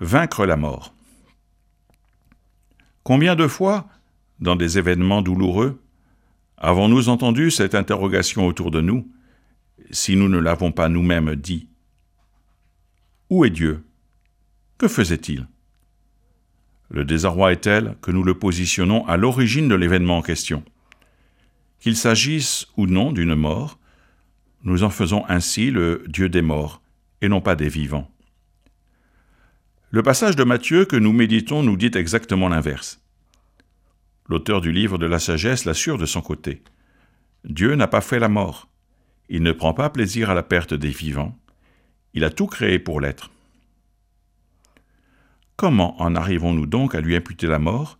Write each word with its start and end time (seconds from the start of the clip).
Vaincre 0.00 0.46
la 0.46 0.56
mort. 0.56 0.94
Combien 3.02 3.36
de 3.36 3.46
fois, 3.46 3.86
dans 4.38 4.56
des 4.56 4.78
événements 4.78 5.20
douloureux, 5.20 5.82
avons-nous 6.56 7.10
entendu 7.10 7.50
cette 7.50 7.74
interrogation 7.74 8.46
autour 8.46 8.70
de 8.70 8.80
nous, 8.80 9.06
si 9.90 10.16
nous 10.16 10.30
ne 10.30 10.38
l'avons 10.38 10.72
pas 10.72 10.88
nous-mêmes 10.88 11.36
dit 11.36 11.68
Où 13.28 13.44
est 13.44 13.50
Dieu? 13.50 13.84
Que 14.78 14.88
faisait-il? 14.88 15.46
Le 16.88 17.04
désarroi 17.04 17.52
est 17.52 17.60
tel 17.60 17.96
que 18.00 18.10
nous 18.10 18.22
le 18.22 18.32
positionnons 18.32 19.06
à 19.06 19.18
l'origine 19.18 19.68
de 19.68 19.74
l'événement 19.74 20.16
en 20.16 20.22
question. 20.22 20.64
Qu'il 21.78 21.96
s'agisse 21.96 22.68
ou 22.78 22.86
non 22.86 23.12
d'une 23.12 23.34
mort, 23.34 23.78
nous 24.64 24.82
en 24.82 24.90
faisons 24.90 25.26
ainsi 25.28 25.70
le 25.70 26.04
Dieu 26.08 26.30
des 26.30 26.42
morts 26.42 26.80
et 27.20 27.28
non 27.28 27.42
pas 27.42 27.54
des 27.54 27.68
vivants. 27.68 28.10
Le 29.92 30.04
passage 30.04 30.36
de 30.36 30.44
Matthieu 30.44 30.84
que 30.84 30.94
nous 30.94 31.12
méditons 31.12 31.64
nous 31.64 31.76
dit 31.76 31.90
exactement 31.94 32.48
l'inverse. 32.48 33.00
L'auteur 34.28 34.60
du 34.60 34.70
livre 34.70 34.98
de 34.98 35.06
la 35.06 35.18
sagesse 35.18 35.64
l'assure 35.64 35.98
de 35.98 36.06
son 36.06 36.20
côté. 36.20 36.62
Dieu 37.44 37.74
n'a 37.74 37.88
pas 37.88 38.00
fait 38.00 38.20
la 38.20 38.28
mort. 38.28 38.68
Il 39.28 39.42
ne 39.42 39.50
prend 39.50 39.74
pas 39.74 39.90
plaisir 39.90 40.30
à 40.30 40.34
la 40.34 40.44
perte 40.44 40.74
des 40.74 40.90
vivants. 40.90 41.36
Il 42.14 42.22
a 42.22 42.30
tout 42.30 42.46
créé 42.46 42.78
pour 42.78 43.00
l'être. 43.00 43.32
Comment 45.56 46.00
en 46.00 46.14
arrivons-nous 46.14 46.66
donc 46.66 46.94
à 46.94 47.00
lui 47.00 47.16
imputer 47.16 47.48
la 47.48 47.58
mort 47.58 47.98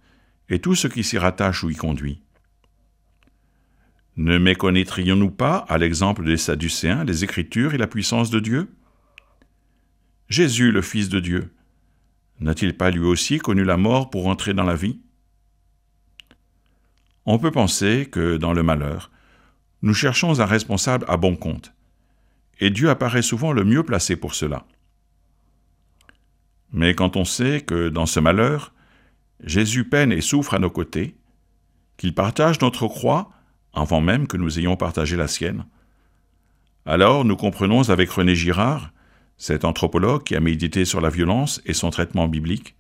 et 0.49 0.61
tout 0.61 0.77
ce 0.77 0.87
qui 0.87 1.03
s'y 1.03 1.19
rattache 1.19 1.65
ou 1.65 1.71
y 1.71 1.75
conduit? 1.75 2.23
Ne 4.17 4.39
méconnaîtrions-nous 4.39 5.31
pas, 5.33 5.67
à 5.69 5.77
l'exemple 5.77 6.25
des 6.25 6.37
Sadducéens, 6.37 7.03
les 7.03 7.25
Écritures 7.25 7.75
et 7.75 7.79
la 7.79 7.89
puissance 7.89 8.31
de 8.31 8.39
Dieu? 8.39 8.69
Jésus, 10.29 10.71
le 10.71 10.83
Fils 10.83 11.09
de 11.09 11.19
Dieu, 11.19 11.53
n'a-t-il 12.41 12.77
pas 12.77 12.91
lui 12.91 13.05
aussi 13.05 13.39
connu 13.39 13.65
la 13.65 13.77
mort 13.77 14.11
pour 14.11 14.27
entrer 14.27 14.55
dans 14.55 14.65
la 14.65 14.75
vie? 14.75 15.01
On 17.27 17.39
peut 17.39 17.51
penser 17.51 18.09
que, 18.11 18.37
dans 18.37 18.53
le 18.53 18.63
malheur, 18.63 19.11
nous 19.83 19.95
cherchons 19.95 20.41
un 20.41 20.47
responsable 20.47 21.05
à 21.09 21.17
bon 21.17 21.37
compte, 21.37 21.75
et 22.59 22.71
Dieu 22.71 22.91
apparaît 22.91 23.23
souvent 23.23 23.53
le 23.53 23.65
mieux 23.65 23.83
placé 23.83 24.17
pour 24.17 24.35
cela. 24.35 24.67
Mais 26.73 26.95
quand 26.95 27.17
on 27.17 27.25
sait 27.25 27.61
que, 27.61 27.89
dans 27.89 28.07
ce 28.07 28.21
malheur, 28.21 28.73
Jésus 29.43 29.85
peine 29.89 30.13
et 30.13 30.21
souffre 30.21 30.55
à 30.55 30.59
nos 30.59 30.71
côtés, 30.71 31.17
qu'il 31.97 32.15
partage 32.15 32.61
notre 32.61 32.89
croix 32.89 33.31
avant 33.73 34.01
même 34.01 34.27
que 34.27 34.37
nous 34.37 34.59
ayons 34.59 34.77
partagé 34.77 35.17
la 35.17 35.29
sienne, 35.29 35.67
alors 36.87 37.25
nous 37.25 37.37
comprenons 37.37 37.89
avec 37.91 38.11
René 38.11 38.35
Girard 38.35 38.93
cet 39.41 39.65
anthropologue 39.65 40.23
qui 40.23 40.37
a 40.37 40.41
médité 40.41 40.85
sur 40.85 41.01
la 41.01 41.09
violence 41.09 41.63
et 41.65 41.73
son 41.73 41.89
traitement 41.89 42.29
biblique, 42.29 42.77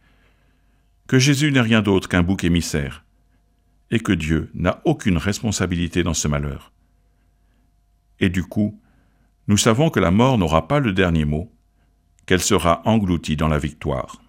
que 1.08 1.18
Jésus 1.18 1.50
n'est 1.50 1.62
rien 1.62 1.80
d'autre 1.80 2.06
qu'un 2.06 2.22
bouc 2.22 2.44
émissaire, 2.44 3.02
et 3.90 3.98
que 3.98 4.12
Dieu 4.12 4.50
n'a 4.52 4.82
aucune 4.84 5.16
responsabilité 5.16 6.02
dans 6.02 6.12
ce 6.12 6.28
malheur. 6.28 6.70
Et 8.20 8.28
du 8.28 8.42
coup, 8.42 8.78
nous 9.48 9.56
savons 9.56 9.88
que 9.88 10.00
la 10.00 10.10
mort 10.10 10.36
n'aura 10.36 10.68
pas 10.68 10.80
le 10.80 10.92
dernier 10.92 11.24
mot, 11.24 11.50
qu'elle 12.26 12.42
sera 12.42 12.82
engloutie 12.84 13.36
dans 13.36 13.48
la 13.48 13.58
victoire. 13.58 14.20